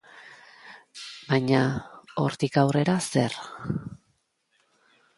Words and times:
Baina, 1.33 1.59
hortik 2.23 2.59
aurrera 2.65 2.99
zer? 3.13 3.39